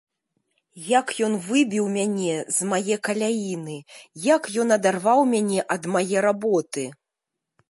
Як 0.99 1.11
ён 1.27 1.35
выбіў 1.49 1.85
мяне 1.97 2.37
з 2.55 2.71
мае 2.71 2.95
каляіны, 3.09 3.77
як 4.35 4.51
ён 4.65 4.77
адарваў 4.81 5.19
мяне 5.37 5.59
ад 5.77 5.83
мае 5.95 6.27
работы! 6.29 6.83